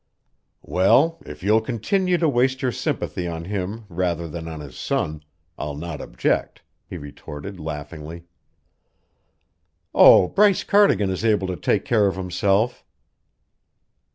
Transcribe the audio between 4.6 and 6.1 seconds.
son, I'll not